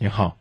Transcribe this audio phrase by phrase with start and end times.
[0.00, 0.36] 你好，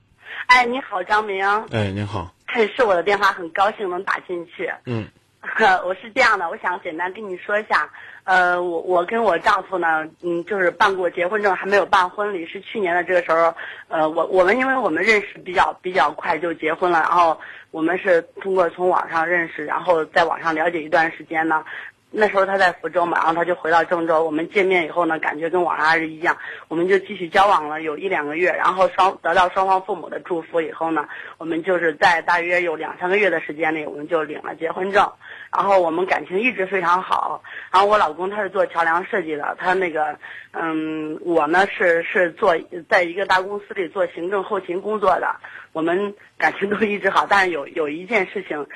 [0.46, 1.44] 哎，你好，张明。
[1.72, 4.71] 哎，你好，哎，是我的电话，很高兴能打进去。
[4.85, 5.07] 嗯，
[5.83, 7.89] 我是这样的，我想简单跟你说一下，
[8.23, 13.51] 呃，我我跟我丈夫呢，嗯，就是办过结婚证，还没有办婚礼，是去年的这个时候，
[13.88, 17.39] 呃，我我们因为我们认识比较比较快就结婚了，然后
[17.71, 21.66] 我们是通过从网上认识，然后在网上了解一段时间呢。
[22.10, 24.24] 那时候他在福州嘛，然后他就回到郑州。
[24.24, 26.38] 我们见面以后呢，感觉跟网上是一样，
[26.68, 28.52] 我们就继续交往了有一两个月。
[28.52, 31.07] 然后双得到双方父母的祝福以后呢，
[31.38, 35.12] 我们就是在大约有两三个月的时间里，我们就领了结婚证。
[35.52, 37.44] 然后我们感情一直非常好。
[37.72, 40.18] 然后我老公他是做桥梁设计的，他那个
[40.52, 42.56] 嗯，我呢是是做
[42.90, 45.36] 在一个大公司里做行政后勤工作的。
[45.73, 48.68] 我们感情都一直好， 但是有有一件事情，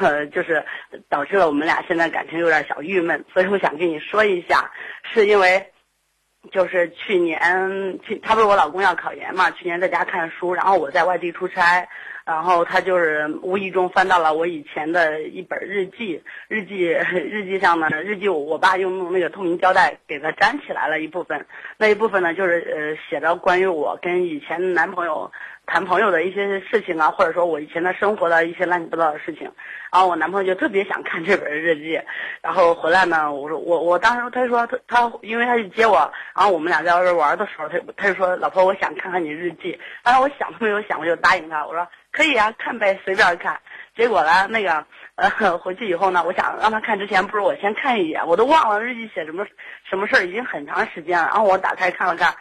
[0.00, 0.64] 呃，就是
[1.08, 4.72] 导致了我们俩现在感情有点小郁闷，所以我想跟你说一下，
[5.12, 5.70] 是因为，
[6.50, 11.88] 就是去年去他不是我老公要考研嘛，去年在家看书，然后我在外地出差，
[12.24, 21.46] 然后他就是无意中翻到了我以前的一本日记，日记 日记上呢，日记我爸用那个透明胶带给他粘起来了一部分，
[21.78, 25.30] 那一部分呢就是呃写着关于我跟以前男朋友。
[25.64, 29.44] 谈朋友的一些事情啊，或者说我以前的生活的一些乱七八糟的事情，
[29.92, 32.00] 然后我男朋友就特别想看这本日记，
[32.42, 43.58] 然后回来呢，我说我我当时他说他他因为他去接我，然后我们俩在外边玩的时候，他他就说老婆我想看看你日记，当时我想都没有想我就答应他，我说可以啊，看呗，随便看。
[43.96, 49.46] 结果呢，那个呃 回去以后呢，我想让他看之前，不如我先看一眼，我都忘了日记写什么
[49.88, 52.34] 什么事儿，已经很长时间了，然后我打开看了看。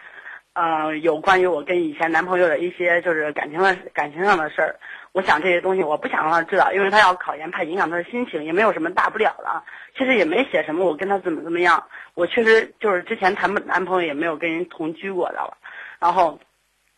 [0.53, 4.75] 嗯，有关于我跟以前男朋友的一些就是感情的感情上的事儿，
[5.13, 9.63] 我想这些东西我不想让他知道，因为他要考研，怕影响他的心情，也没有什么大不了的。
[9.97, 15.53] 其实也没写什么我跟他怎么怎么样，我确实就是之前谈男朋友也没有跟人同居过的，
[15.99, 16.41] 然后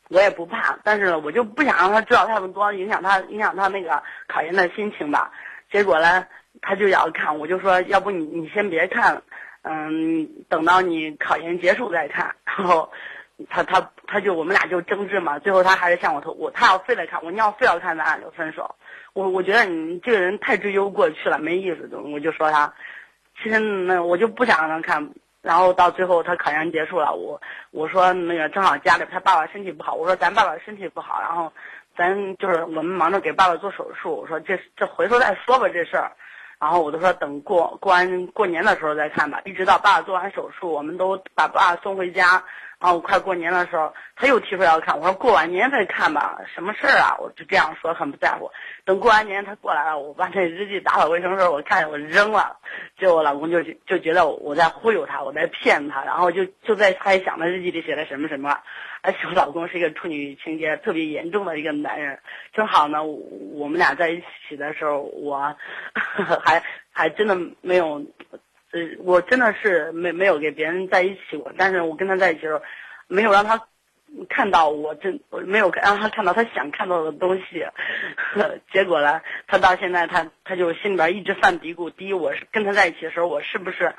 [0.10, 5.32] 我也不怕，但是我就不想让他知道太多，影响他影响他那个考研的心情吧。
[5.72, 6.26] 结果呢，
[6.62, 9.24] 他就要看，我就说要不你你先别看，
[9.64, 12.92] 嗯，等到你考研结束再看， 然后。
[13.50, 18.76] 他他他就我们俩就争执嘛，最后他还是向我投我，他要非得看我，你要非要看咱俩就分手。
[19.14, 21.90] 我我觉得你这个人太追究过去了，没意思。
[21.98, 22.72] 我就说他，
[23.42, 25.10] 其实那我就不想让他看。
[25.44, 27.40] 然后到最后他考研结束了，我
[27.70, 31.52] 我说那个正好家里他爸爸身体不好，我说咱爸爸身体不好，然后
[31.96, 36.12] 咱就是我们忙着给爸爸做手术，我说这这回头再说吧这事儿。
[36.64, 42.42] 然后我都说等过过完过年的时候再看吧，一直到爸爸做完手术，我们都把爸爸送回家。
[42.80, 47.18] 然后快过年的时候，他又提出要看，我说过完年再看吧，什么事儿啊？
[47.20, 48.50] 我就这样说，很不在乎。
[48.86, 52.58] 等过完年他过来了，我把那日记打扫卫生的时候，我看我扔了，
[52.98, 58.58] 结果我老公就就觉得我在忽悠他，我在骗他，然后就就在猜想那日记里写的什么什么。
[59.04, 62.18] 而且我老公是一个处女情节特别严重的一个男人，
[62.54, 65.56] 正好呢，我们俩在一起的时候，我
[66.44, 68.04] 还还真的没有。
[68.72, 72.64] 呃，我真的是没没有给别人在一起过，但是我跟他在一起的时候，
[73.08, 73.68] 没有让他
[74.28, 77.64] 看到我真，我没有让他看到他想看到的东西，
[78.74, 83.94] 结果呢，他到现在他他就心里边一直犯嘀咕，第一我是跟他在一起的时候，我是不是？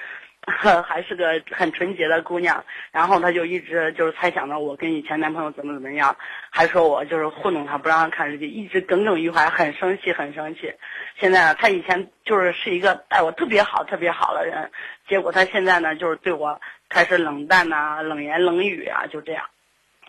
[0.87, 6.16] 还是个很纯洁的姑娘，然后她就一直就是猜想着我跟以前男朋友怎么怎么样，
[6.50, 10.75] 还说我就是糊弄她，不让她看日记，一直耿耿于怀，很生气，很生气。
[11.19, 14.71] 现在呢，他以前就是是一个待我特别好、特别好的人，
[15.09, 19.47] 结果她现在呢，就是对我开始冷淡呐、冷言冷语啊，就这样，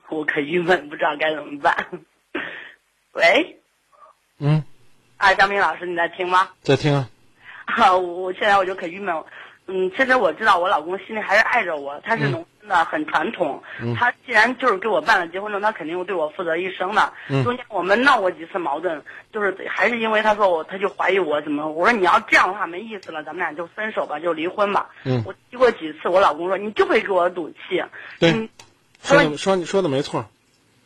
[0.10, 1.76] 我可郁闷，不知道该怎么办。
[3.14, 3.60] 喂，
[4.40, 4.64] 嗯，
[5.18, 6.50] 啊，张明老师，你在听吗？
[6.62, 7.10] 在听啊。
[7.66, 9.16] 啊，我现在我就可郁闷。
[9.68, 13.64] 嗯，其实我知道我老公心里还是爱着我，他是农村的，很传统。
[13.98, 17.14] 他既然就是给我办了结婚证，他肯定会对我负责一生的。
[17.44, 19.04] 中间我们闹过几次矛盾，
[19.34, 21.68] 就是还是因为他说我，他就怀疑我怎么。
[21.70, 24.90] 我说你要这样的话没意思了，咱们俩就分手吧，就离婚吧。
[25.26, 27.84] 我提过几次，我老公说你就会给我赌气。
[28.20, 28.50] 对，
[29.02, 30.26] 说说你说的没错。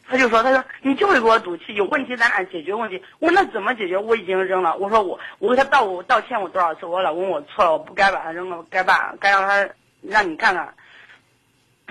[0.09, 2.99] 他就说：“他说你就会给我赌气，有问题咱俩解决问题。
[3.19, 3.95] 我说那怎么解决？
[3.95, 4.75] 我已经扔了。
[4.77, 6.87] 我说我我给他道我道歉我多少次？
[6.87, 9.69] 我老公我错了，我不该把他扔了，该办该让他
[10.01, 10.73] 让你看看。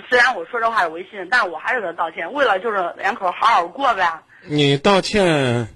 [0.09, 4.21] 虽然我说这话有违心，但是我还是给他道歉，为了就是两口好好过呗。
[4.43, 5.69] 你道歉，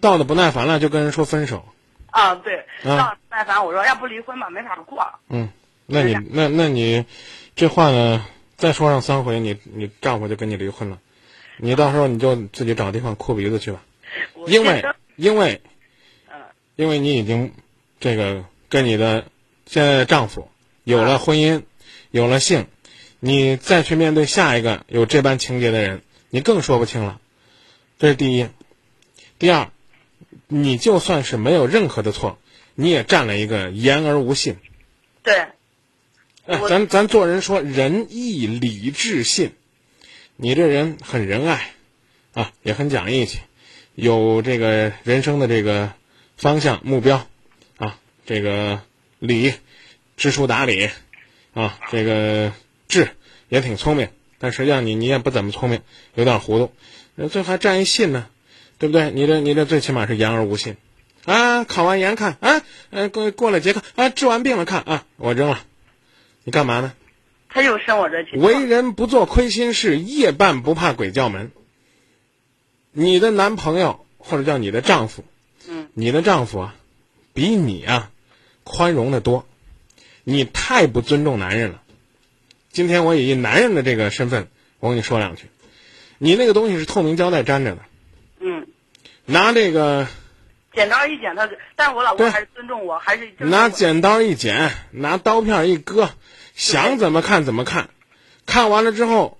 [0.00, 1.64] 道的不耐烦了就跟人说分手。
[2.10, 5.06] 啊，对，道不耐烦，我说要不离婚吧，没法过。
[5.28, 5.50] 嗯，
[5.86, 7.04] 那你那那你
[7.54, 8.24] 这话呢？
[8.56, 10.98] 再说上三回，你你丈夫就跟你离婚了。”
[11.56, 13.84] 你到时候你就自己找地方哭鼻子去吧，
[14.46, 14.84] 因为
[15.16, 15.60] 因为，
[16.76, 17.52] 因为你已经
[18.00, 19.26] 这个跟你的
[19.66, 20.50] 现在的丈夫
[20.84, 21.62] 有了婚姻，
[22.10, 22.66] 有了性，
[23.20, 27.20] 你再去面对下一个有这般情节的人，你更说不清了。
[27.98, 28.48] 这是第一。
[29.38, 29.70] 第二，
[30.48, 32.38] 你就算是没有任何的错，
[32.74, 34.56] 你也占了一个言而无信。
[35.22, 35.46] 对。
[36.44, 39.52] 哎，咱咱做人说仁义礼智信，
[40.36, 41.70] 你这人很仁爱，
[42.32, 43.38] 啊，也很讲义气，
[43.94, 45.92] 有这个人生的这个
[46.36, 47.26] 方向目标，
[47.76, 48.80] 啊，这个
[49.18, 49.52] 理，
[50.16, 50.90] 知书达理，
[51.54, 52.52] 啊，这个
[52.88, 53.10] 智
[53.48, 54.08] 也挺聪明，
[54.38, 55.82] 但实际上你你也不怎么聪明，
[56.14, 58.26] 有点糊涂，最后还占一信呢，
[58.78, 59.10] 对不对？
[59.10, 60.76] 你这你这最起码是言而无信，
[61.24, 62.62] 啊，考完研看，啊，
[63.12, 65.62] 过过了节课，啊，治完病了看，啊，我扔了。
[66.44, 66.92] 你干嘛呢？
[67.52, 68.36] 他又生我这气。
[68.36, 71.50] 为人不做亏心事，夜半不怕鬼叫门。
[72.92, 75.24] 你的男朋友或者叫你的丈夫，
[75.68, 76.74] 嗯，你的丈夫啊，
[77.34, 78.10] 比你啊
[78.64, 79.46] 宽容的多。
[80.24, 81.82] 你太不尊重男人了。
[82.70, 85.44] 今天我以男人的这个身份，我跟你说两句。
[86.18, 87.82] 你那个东西是透明胶带粘着的。
[88.40, 88.66] 嗯。
[89.26, 90.06] 拿这个。
[90.74, 96.08] 剪刀一剪，他，但是我老公还是尊重我，还是拿剪刀一剪，拿刀片一割，
[96.54, 97.90] 想怎么看怎么看，
[98.46, 99.38] 看完了之后，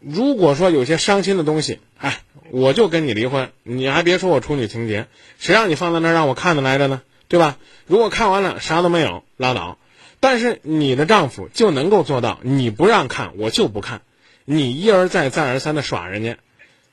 [0.00, 2.20] 如果说有些伤心的东西，哎，
[2.50, 5.06] 我就跟你离婚，你还别说我处女情节，
[5.38, 7.02] 谁让你放在那儿让我看的来着呢？
[7.28, 7.58] 对吧？
[7.86, 9.78] 如果看完了啥都没有，拉倒。
[10.20, 14.02] 但是你的丈夫就能够做到，你不让看，我就不看，
[14.44, 16.38] 你一而再再而三的耍人家。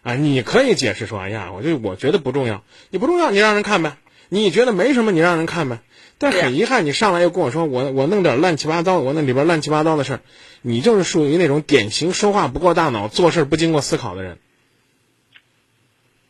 [0.03, 3.97] 啊，你可以解释说，哎呀，我就我觉得不重要，你不重要，你让人看呗。
[4.29, 5.79] 你觉得没什么，你让人看呗。
[6.17, 10.19] 但很遗憾，你上来又跟我说，我我弄点乱七八糟，我那里边乱七八糟的事儿，
[10.61, 14.37] 你就是属于那种典型说话不过大脑、做事不经过思考的人。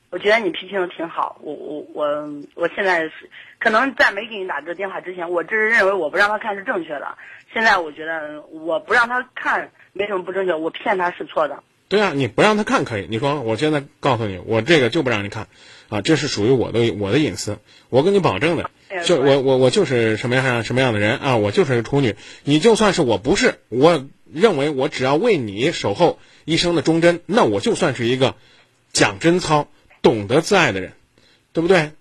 [0.09, 3.29] 我觉得你批评的挺好，我我我我现在是
[3.59, 7.17] 可能在没给你打这电话之前，我只是认为我不让他看是正确的。
[7.53, 11.63] 现在我觉得我不让他看没什么不正确，我骗他是错的。
[11.87, 13.07] 对啊，你不让他看可以。
[13.09, 15.47] 你说我现在告诉你，我这个就不让你看，
[15.89, 17.59] 啊，这是属于我的我的隐私，
[17.89, 18.71] 我跟你保证的，
[19.03, 22.15] 就我我我就是什么样什么样的人啊，我就是个处女。
[22.43, 28.35] 你就算是我不是，我认为我只要为你守候一生的忠贞，那我就算是一个
[28.91, 29.67] 讲贞操、
[30.01, 30.93] 懂得自爱的人，
[31.53, 31.91] 对不对？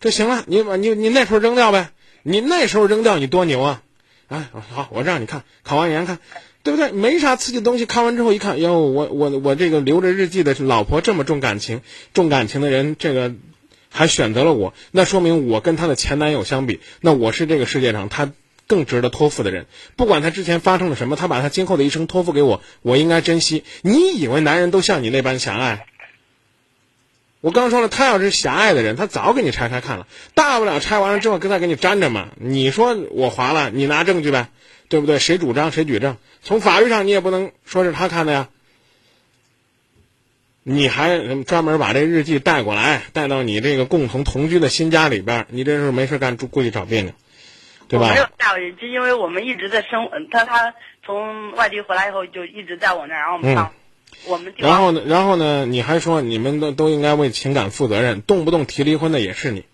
[0.00, 1.90] 这行了，你把你你那时候扔掉呗，
[2.22, 3.82] 你那时候扔掉你多牛啊！
[4.28, 6.18] 哎，好，我让你看，考完研看。
[6.64, 6.92] 对不对？
[6.92, 11.80] 没啥刺激的东西，看完之后一看，哟，我我我这个留着日记的老婆这么重感情，
[12.14, 13.34] 重感情的人，这个
[13.90, 18.30] 还选择了我，那说明我跟她的前男友相比，那我是这个世界上她
[18.68, 19.66] 更值得托付的人。
[19.96, 23.64] 不管她之前发生了什么，她把她今后的一生托付给我，我应该珍惜。
[23.82, 25.86] 你以为男人都像你那般狭隘？
[27.40, 32.28] 我刚说了，他要是狭隘的人，他早给你拆开看了，大不了拆完了之后再给你粘着嘛。
[32.36, 34.48] 你说我划了，你拿证据呗。
[34.88, 35.18] 对不对？
[35.18, 36.18] 谁主张谁举证？
[36.42, 38.48] 从法律上你也不能说是他看的呀。
[40.64, 47.12] 你还专门把这日记带过来，带到你这个共同同居的新家里边，你这是没事干，故意找别扭，
[47.88, 48.10] 对吧？
[48.10, 50.72] 没有带回去，因为我们一直在生，他他
[51.04, 53.72] 从外地回来以后就一直在我那儿，然后我们上，
[54.26, 54.54] 我们。
[54.56, 55.02] 然后呢？
[55.04, 55.66] 然后呢？
[55.66, 59.64] 你还说你们都都应该为情感负责任，动不动提离婚的也是你，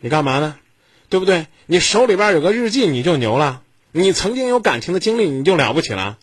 [0.00, 0.56] 你干嘛呢？
[1.08, 1.46] 对不对？
[1.66, 3.62] 你手里边有个日记，你就牛了。
[3.92, 6.18] 你曾经有感情的经历，你就了不起了。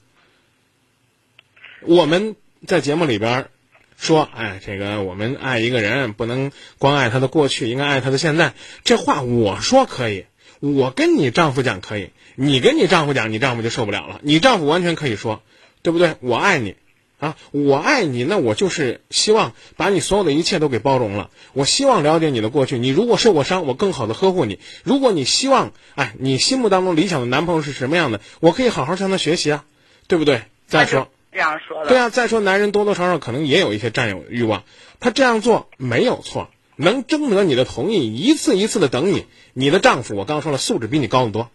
[1.82, 2.36] 我们
[2.66, 3.48] 在节目里边
[3.96, 8.54] 说，哎，这个我们爱一个人，不能光爱他的过去，应该爱他的现在。
[8.84, 10.26] 这话我说可以，
[10.60, 14.20] 我跟你丈夫讲可以，你跟你丈夫讲，你丈夫就受不了了。
[14.24, 15.44] 你丈夫完全可以说，
[15.84, 16.16] 对不对？
[16.22, 16.76] 我爱你。
[17.20, 21.30] 啊，我爱你，那我就是希望把你所有的一切都给包容了。
[21.54, 24.60] 我希望了解你的过去，你如果受过伤，我更好的呵护你。
[24.84, 29.66] 如果你希望，哎，你心目当中理想的男朋友是什么样的，我可以好好向他学习啊，
[30.08, 30.44] 对不对？
[30.66, 34.64] 再说这样说对啊，再说男人多多少少可能也有一些占有欲望，
[35.00, 39.26] 他这样做没有错，能征得你的同意，一次一次的等你。
[39.54, 41.52] 你的丈夫，我刚说了，素质比你高得多。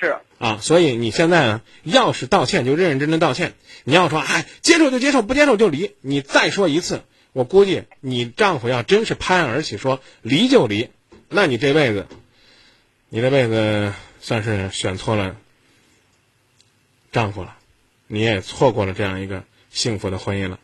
[0.00, 3.54] 是啊，所以你现在呢，要是道歉就认认真真道歉。
[3.84, 5.92] 你要说，哎，接受就接受，不接受就离。
[6.00, 7.02] 你再说一次，
[7.32, 10.90] 我估计你丈夫要真是拍案而起说离就离，
[11.28, 12.06] 那你这辈子，
[13.08, 15.36] 你这辈子算是选错了
[17.12, 17.56] 丈夫了，
[18.06, 20.58] 你也错过了这样一个幸福的婚姻了。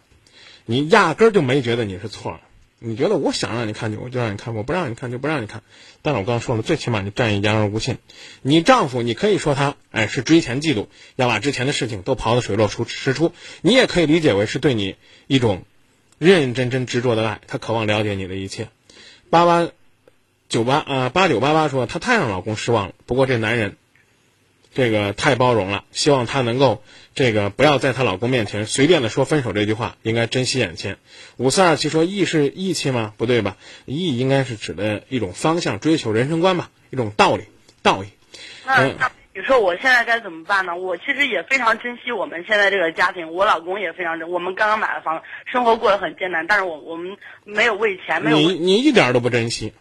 [0.67, 2.41] 你压根儿就没觉得你是错了。
[2.85, 5.63] 你觉得我想让你看就我就让你看，我不让你看就不让你看。
[6.03, 7.99] 但是我刚刚说了，最起码你占一言而无信。
[8.43, 10.87] 你丈夫，你可以说他哎是追钱嫉妒，
[11.17, 13.33] 要把之前的事情都刨得水落出石出。
[13.61, 14.97] 你也可以理解为是对你
[15.27, 15.63] 一种
[16.19, 18.69] 认认真真执着的爱，他渴望了解你的一切。
[19.31, 19.71] 八八
[20.49, 22.95] 九八啊八九八八说，他太让老公失望了。
[23.07, 23.77] 不过这男人
[24.75, 26.83] 这个太包容了，希望她能够
[27.15, 30.99] 这个不要在她老公面前随便的说分手这句话，应该珍惜眼前。
[31.37, 33.13] 五四二七说义是义气吗？
[33.17, 33.57] 不对吧？
[33.85, 37.45] 义应该是指的一种方向、追求、人生观吧，一种道理、
[37.83, 38.09] 道义。
[38.65, 38.87] 那
[39.35, 40.77] 你说我现在该怎么办呢？
[40.77, 44.31] 我其实也非常珍惜我们现在这个家庭，我老公也非常珍。
[44.31, 48.37] 我们刚刚买了房，生活过得很艰难，但是我我们没有为钱，没有。
[48.37, 49.73] 你你一点都不珍惜，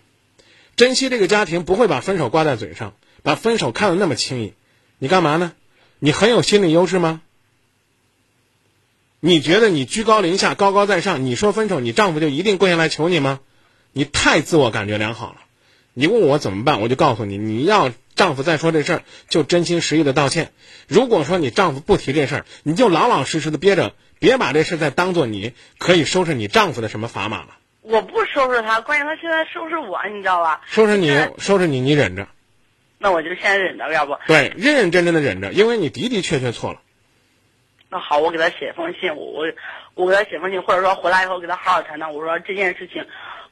[0.78, 2.94] 珍惜这个家庭不会把分手挂在嘴上，
[3.24, 4.54] 把分手看得那么轻易。
[5.04, 5.54] 你干嘛呢？
[5.98, 7.22] 你很有心理优势吗？
[9.20, 11.26] 你觉得你居高临下、高高在上？
[11.26, 13.40] 你说分手，你丈夫就一定跪下来求你吗？
[13.94, 15.38] 你太自我感觉良好了。
[15.96, 20.52] 你问我怎么办，我就告诉你：你要丈夫再说这事儿，就真心实意的道歉。
[20.88, 27.58] 如果说你丈夫不提这事儿，你就老老实实的憋着，别把这事再当做你可以收拾你丈夫的什么砝码了。
[27.82, 30.62] 我不收拾他，关键他现在收拾我，你知道吧？
[30.68, 32.28] 收拾你，收拾你，你忍着。
[33.04, 36.82] 那我就先忍着，要不对，认认真真的忍着，因为你的的确确错了。
[37.90, 39.46] 那好，我给他写封信，我我
[39.96, 42.14] 我给他写封信，或者说回来以后给他好好谈谈。
[42.14, 43.04] 我说这件事情，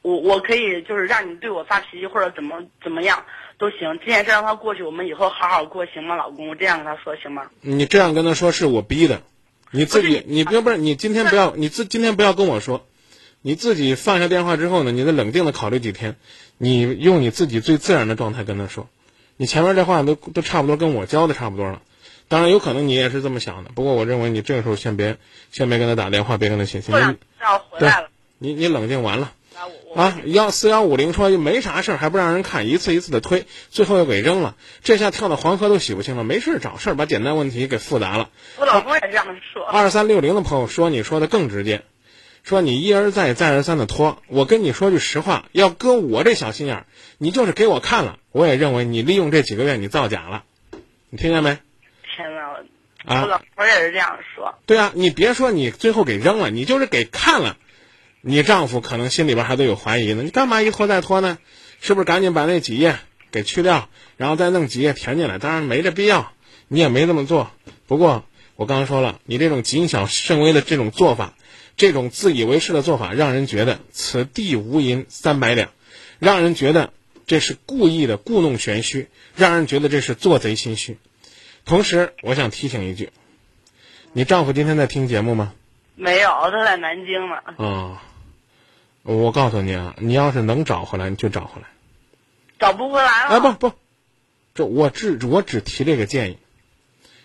[0.03, 3.25] 我我可以就是让你对我发脾气，或者怎么怎么样
[3.58, 3.98] 都行。
[4.00, 6.48] 这件事让他过去，我们以后好好过，行吗，老公？
[6.50, 7.50] 我这样跟他说行吗？
[7.62, 9.24] 你这样跟他说是我逼的，
[9.72, 12.86] 你自己你不要不是你今天不要你自今天不要跟我说，
[13.41, 16.18] 你自己放下电话之后呢，你再冷静的考虑几天，
[16.60, 18.88] 你用你自己最自然的状态跟他说。
[19.41, 21.81] 你前面这话都都差不多跟我教的差不多了，
[22.27, 23.72] 当然有可能你也是这么想的。
[23.74, 25.15] 不过我认为你这个时候先别
[25.50, 26.93] 先别跟他打电话，别跟他写信。
[26.93, 28.10] 要回来了。
[28.38, 29.31] 你你冷静完了
[29.96, 30.19] 啊！
[30.25, 34.58] 幺四幺五零说没啥事儿，还不让人看，一次一次的推，最后又给扔了。
[34.84, 36.25] 这下跳到黄河都洗不清了。
[36.25, 38.29] 没事找事儿，把简单问题给复杂了。
[38.58, 39.65] 我老公也这样说。
[39.65, 41.84] 二三六零的朋友说你说的更直接。
[42.43, 46.86] 说你一而再再而三的拖，我跟你说句实话，要搁我这小心眼儿，
[47.17, 50.43] 你就是给我看了，我也认为你利用这几个月你造假了，
[51.10, 51.60] 你听见没？
[52.15, 52.27] 天
[53.05, 54.55] 哪，我老婆也是这样说。
[54.65, 57.58] 对啊，你别说你最后给扔了，你就是给看了，
[58.22, 60.24] 你丈夫可能心里边还都有怀疑呢。
[60.24, 61.38] 你干嘛一拖再拖呢？
[61.81, 62.98] 是不是赶紧把那几页
[63.31, 65.38] 给去掉，然后再弄几页填进来？
[65.38, 66.34] 当然没这必要，
[66.67, 67.51] 你也没这么做。
[67.88, 71.36] 不过我刚刚说了，你这种谨小慎微的这种做法。
[71.80, 75.70] 这种自以为是的做法，让人觉得此地无银三百两，
[76.20, 76.92] 让人觉得
[77.26, 79.08] 这是故意的故弄玄虚，
[79.38, 80.98] 让人觉得这是做贼心虚。
[81.64, 83.12] 同时，我想提醒一句：
[84.12, 85.54] 你丈夫今天在听节目吗？
[85.96, 87.66] 没有，他在南京呢。
[87.66, 88.04] 啊，
[89.04, 91.70] 我告诉你啊，你要是能找回来，你就找回来。
[92.60, 93.30] 找不回来了。
[93.30, 93.74] 哎，不不，
[94.54, 96.38] 这我只我只提这个建议，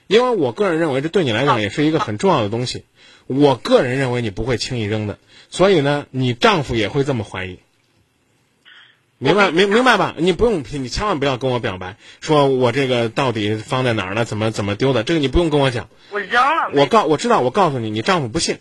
[0.07, 2.85] 因为我个人认为这对你来讲也是一个很重要的东西。
[3.27, 5.19] 我个人认为你不会轻易扔的，
[5.49, 7.59] 所以呢，你丈夫也会这么怀疑。
[9.17, 10.15] 明白明明白吧？
[10.19, 15.89] 你不用，你千万不要跟我表白，说我这个到底放在哪儿了，怎么怎么丢的，这个你不用跟我讲。
[16.11, 16.71] 我扔了。
[16.75, 18.59] 我告我知道，我告诉你，你丈夫不信。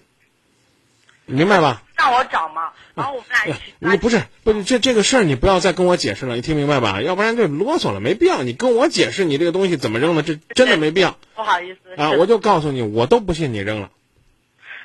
[1.25, 1.83] 明白吧？
[1.97, 3.59] 让我找嘛， 然后我们俩一起。
[3.79, 7.01] 你不是不是这这个事儿，你不要再跟我解释了，你听明白吧？
[7.01, 8.43] 要不然就啰嗦了，没必要。
[8.43, 11.17] 你跟我解释你这个东西怎么扔的，这 真的没必要。
[11.35, 11.79] 不好意思。
[11.97, 13.89] 啊，我就告诉你，我都不信你扔了。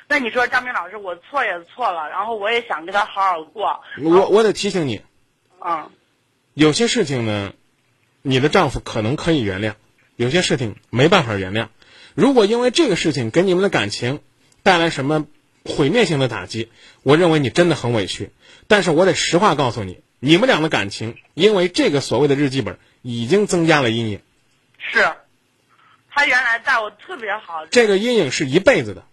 [0.07, 3.81] 那你说张明老师，我错也错了，然后我也想跟他好好过。
[4.01, 5.01] 我我得提醒你，
[5.63, 5.91] 嗯，
[6.55, 7.53] 有些事情呢，
[8.23, 9.73] 你的丈夫可能可以原谅，
[10.15, 11.67] 有些事情没办法原谅。
[12.15, 14.19] 如果因为这个事情给你们的感情
[14.63, 15.27] 带来什么
[15.65, 16.69] 毁灭性的打击，
[17.03, 18.31] 我认为你真的很委屈。
[18.67, 24.21] 但是我得实话告诉你，你们俩的感情因为这个所谓的日记本已经增加了阴影。
[24.77, 25.13] 是，
[26.09, 27.65] 他原来待我特别好。
[27.71, 29.03] 这个阴影是一辈子的。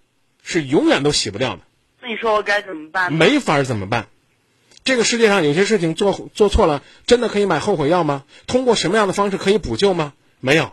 [0.49, 1.63] 是永远都洗不掉的。
[2.01, 3.13] 那你说我该怎么办？
[3.13, 4.07] 没法怎么办？
[4.85, 8.23] 这个世界上有些事情做做错了，真的可以买后悔药吗？
[8.47, 10.13] 通过什么样的方式可以补救吗？
[10.39, 10.73] 没有。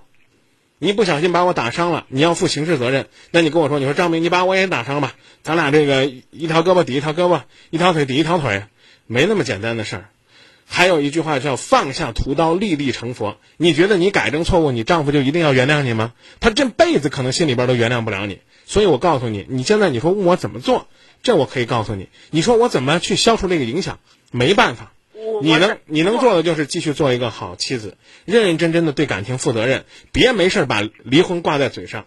[0.83, 3.07] 你不小心把我打伤了，你要负刑事责任。
[3.31, 8.65] 那你跟我说，你说张明，你把我也打伤吧，咱俩这个一条胳膊抵一条胳膊，一条腿抵一条腿，
[9.07, 10.09] 没那么简单的事儿。
[10.65, 13.37] 还有一句话叫放下屠刀，立地成佛。
[13.55, 16.11] 你觉得你改正错误，你丈夫就一定要原谅你吗？
[16.41, 18.39] 他这辈子可能心里边都原谅不了你。
[18.65, 20.89] 所以我告诉你，你现在你说问我怎么做，
[21.21, 22.09] 这我可以告诉你。
[22.29, 23.99] 你说我怎么去消除这个影响？
[24.31, 24.91] 没办法，
[25.42, 32.06] 你能你能做的就是继续做一个好妻子，认认真真的对感情负责任，别没事把离婚挂在嘴上。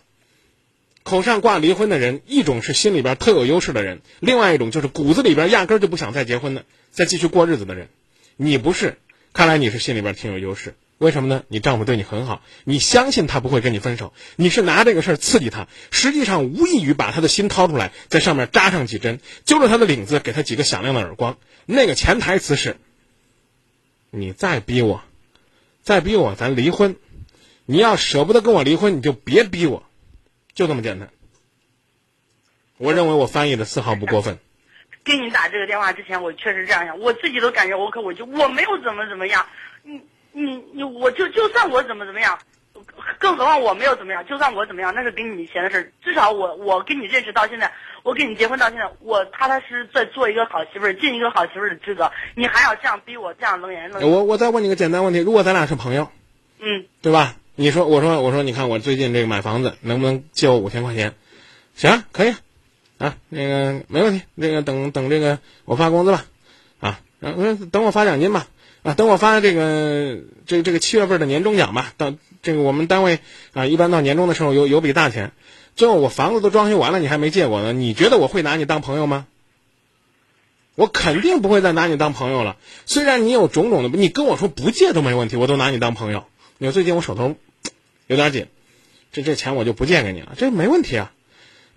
[1.03, 7.89] 口上挂离婚的人，一种是心里边特有优势的人，另外一种就是骨子里边压根就不想再结婚的，再继续过日子的人。
[8.37, 8.99] 你不是，
[9.33, 10.75] 看来你是心里边挺有优势。
[10.99, 11.45] 为什么呢？
[11.49, 14.15] 你丈夫对你很好，你相信他不会跟你分手。
[14.35, 21.37] 你是拿这个事儿刺激他，实际上无异于把他的心掏出来，在上面扎上几针，揪着他的领子，给他几个响亮的耳光。
[21.67, 22.79] 那个潜台词是：
[24.19, 25.03] 你再逼我，
[25.83, 26.97] 再逼我，咱离婚。
[27.67, 29.83] 你要舍不得跟我离婚，你就别逼我，
[30.55, 31.11] 就这么简单。
[32.79, 34.39] 我认为我翻译的丝毫不过分。
[35.05, 39.47] 给你打这个电话之前，我确实这样想，我自己都感觉我可我就我没有怎么怎么样，
[39.83, 40.01] 你
[40.33, 42.39] 你你，我就就算我怎么怎么样，
[43.19, 45.93] 更何况我没有怎么样，就算我怎么样，那是跟你以前的事。
[46.03, 52.11] 至少我我跟你认识到现在，我跟你结婚到现在，我踏踏实实在做一个好媳妇儿，尽一个好媳妇儿的职责。
[52.35, 54.05] 你还要这样逼我，这样冷言冷语。
[54.05, 56.11] 我我再问你个简单问题：如果咱俩是朋友，
[56.59, 57.37] 嗯，对吧？
[57.55, 61.15] 你说我说我说，你看我最近这个买房子，能不能借我五千块钱？
[61.75, 62.35] 行，可以。
[62.99, 66.25] 啊，那个没问题，那个等等这个我发工资吧，
[66.81, 68.47] 啊，嗯，等我发奖金吧，
[68.83, 70.17] 啊，等我发这个
[70.47, 72.15] 这这个七月份的年终奖吧，到
[72.47, 73.19] 这个我们单位
[73.55, 75.33] 啊，一般到年终的时候有有笔大钱，
[75.75, 79.27] 最后我房子都装修完了，你还没借我呢，你觉得我会拿你当朋友吗？
[80.77, 82.57] 我肯定不会再拿你当朋友了。
[82.85, 86.27] 虽然你有种种的，你跟我说不借都没问题，我都拿你当朋友。
[86.59, 87.35] 你说最近我手头
[88.07, 88.47] 有点紧，
[89.11, 91.13] 这这钱我就不借给你了，这没问题啊。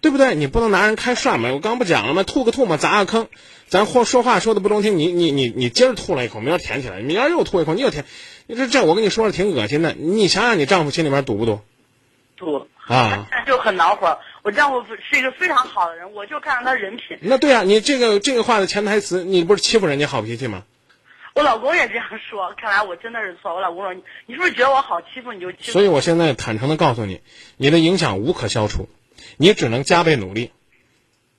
[0.02, 0.36] 对不对？
[0.36, 1.52] 你不能拿人开涮嘛！
[1.52, 2.24] 我刚不讲了吗？
[2.24, 3.28] 吐个吐沫砸个坑，
[3.68, 8.06] 咱或说话说的不中听，你你你你今儿吐了一口，明儿舔起来，明儿又吐一口，你又舔，
[8.48, 9.94] 你这这我跟你说了挺恶心的。
[9.94, 11.60] 你想想，你丈夫心里面堵不堵？
[12.38, 14.18] 堵啊， 就很恼火。
[14.42, 17.18] 我丈夫是一个非常好的人，我就看上他人品。
[17.22, 20.64] 那对啊，你这个这个话的潜台词，你不是欺负人家好脾气吗？
[21.36, 23.54] 我老公也这样说，看来我真的是错。
[23.54, 25.72] 我老公说，你你是不是觉得我好欺负你就欺负？
[25.74, 27.20] 所以我现在坦诚的告诉你，
[27.58, 28.88] 你的影响无可消除。
[29.42, 30.52] 你只能加倍努力。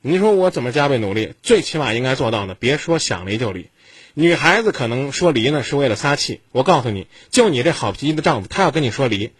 [0.00, 1.34] 你说我怎么加倍努力？
[1.42, 3.68] 最起码应该做到呢，别说想离就离。
[4.14, 6.40] 女孩子可能说离呢是为了撒气。
[6.50, 9.32] 我告诉你，就你这好脾气的丈夫，他要跟你说离，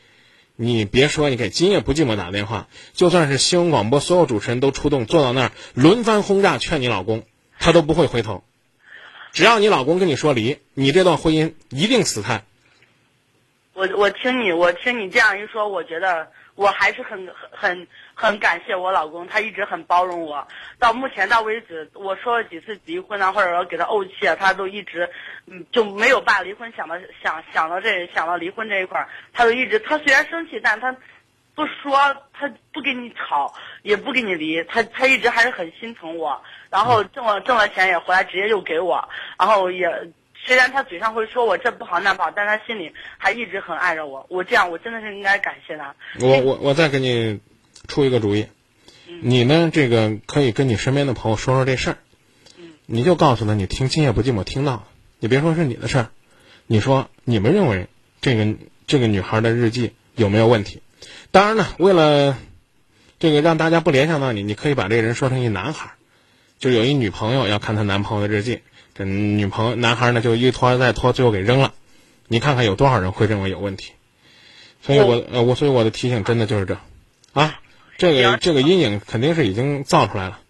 [0.57, 7.25] 你别说，你给今夜不寂寞打电话，就算是新闻广播所有主持人都出动，坐到那儿轮番轰炸劝你老公，
[7.59, 8.45] 他都不会回头。
[9.33, 12.45] 只要你老公跟你说离，你这段婚姻一定死态。
[13.73, 16.29] 我我听你，我听你这样一说，我觉得。
[16.57, 17.87] 我还是很很
[18.21, 20.47] 很感谢我老公，他一直很包容我。
[20.79, 25.09] 到目前到为止，我说了几次离婚啊，或者说给他怄气啊，他都一直，
[25.47, 30.95] 嗯，就没有把离婚想到想想到这想到离婚这一块儿，他都一直，他虽然生气，但他
[31.55, 31.97] 不说，
[32.35, 36.43] 他不跟你吵，也不跟你离，他他一直还是很心疼我。
[36.69, 40.13] 然后挣了挣了钱也回来直接就给我，然后也。
[40.43, 44.25] 虽然他嘴上会说我这不好那不好，但他心里还一直很爱着我。
[44.31, 45.95] 我这样，我真的是应该感谢他。
[46.19, 47.39] 我我我再给你
[47.91, 48.47] 出一个主意，
[49.21, 51.99] 你呢，这个可以跟你身边的朋友说说这事儿。
[52.87, 54.85] 你就告诉他，你听今夜不寂寞听到了，
[55.19, 56.11] 你别说是你的事儿，
[56.67, 57.89] 你说你们认为
[58.23, 58.55] 这个
[58.87, 60.81] 这个女孩的日记有没有问题？
[61.31, 62.39] 当然了，为了
[63.19, 65.93] 这个让大家不联想到你，你可以把这个人说成一男孩，
[66.59, 68.61] 就有一女朋友要看她男朋友的日记。
[68.95, 71.75] 这女朋友男孩呢，就一拖再拖，最后给扔了。
[72.27, 73.93] 你看看有多少人会认为有问题？
[74.83, 76.79] 所以我呃，我所以我的提醒真的就是这，
[77.33, 77.61] 啊，
[78.01, 80.41] 这个这个阴影肯定是已经造出来了。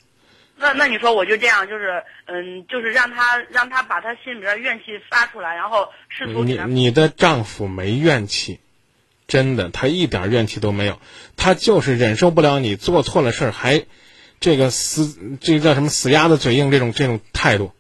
[0.57, 8.61] 那那你说我就这样，就是嗯，就是让他让他把他心里边怨气发出来，然后试图你你的丈夫没怨气，
[9.27, 11.01] 真的，他一点怨气都没有，
[11.37, 13.85] 他就是忍受不了你做错了事儿还
[14.39, 17.73] 这个死这个叫什么死鸭子嘴硬这种这种态度。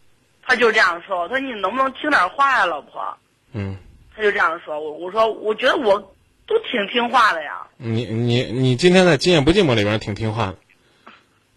[0.42, 3.16] 他就这样说：“他说你能不能听点话呀，老婆？”
[3.54, 3.76] 嗯，
[4.16, 4.80] 他就这样说。
[4.80, 6.12] 我我说我觉得我
[6.50, 7.68] 都挺听话的呀。
[7.76, 10.56] 你你你今天在《今夜不寂寞》里边挺听话的，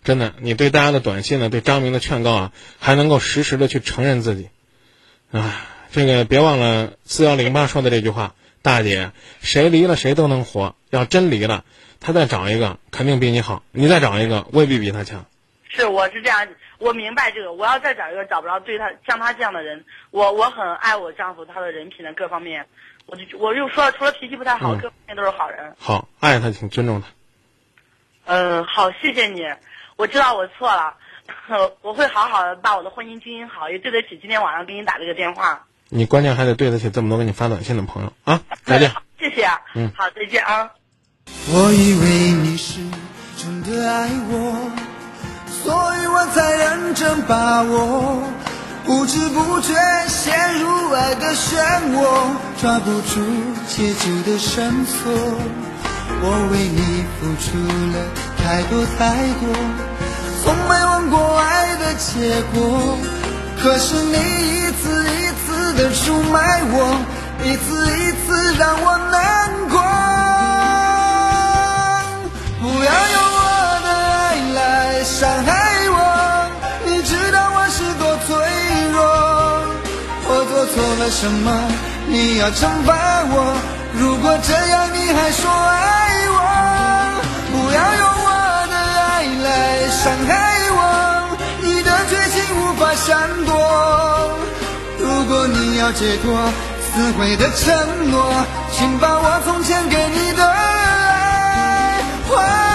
[0.04, 0.36] 真的。
[0.38, 4.50] 你对大家的短信呢，对张明的劝告啊，还能够实时的去承认自己。
[5.32, 10.76] 啊，这个别忘了四幺零八说的这句话：大姐，谁离了谁都能活。
[10.92, 11.66] 要真离了，
[12.00, 15.26] 他再找一个肯定比你好，你再找一个未必比他强。
[15.70, 16.48] 是，我是这样。
[16.78, 22.68] 我明白这个，我要再找一个找不着对他像他这样的人，我我很爱我丈夫，他的人品的各方面，
[23.06, 25.76] 我就我又说了，除了脾气不太好，各方面都是好人。
[25.78, 27.08] 好，爱他，请尊重他。
[28.26, 29.42] 嗯，好，谢谢你，
[29.98, 30.96] 我知道我错了，
[31.82, 35.66] 我会好好的把我的婚姻经营好，也对得起今天晚上给你打这个电话。
[35.89, 38.42] 你关键还得对得起这么多给你发短信的朋友啊！
[38.63, 38.92] 再见。
[39.20, 39.48] 谢谢。
[39.76, 40.72] 嗯，好，再见啊。
[41.52, 42.82] 我以为你是
[43.38, 44.72] 真的爱我。
[45.48, 48.22] 所以我才认真把握，
[48.86, 49.74] 不知不觉
[50.08, 51.56] 陷入爱的漩
[51.93, 51.98] 涡，
[52.62, 53.22] 抓不住
[53.67, 55.12] 结局的绳索。
[56.22, 57.46] 我为你付出
[57.93, 57.96] 了
[58.38, 59.00] 太多太
[59.39, 59.43] 多，
[60.43, 62.98] 从没问过爱的结果。
[63.62, 66.76] 可是你一次一次的出卖我，
[67.41, 67.65] 一次
[68.00, 69.73] 一次让我难过。
[81.04, 81.52] 为什么
[82.08, 83.60] 你要惩罚我
[84.00, 86.42] 如果这样你还说爱我
[87.52, 90.32] 不要用我的爱来伤害
[90.72, 91.38] 我。
[91.62, 94.39] 你的绝情无法闪躲
[94.98, 96.39] 如果你要解脱
[96.80, 98.34] 撕毁的承诺
[98.72, 102.73] 请把我从前给你的爱还。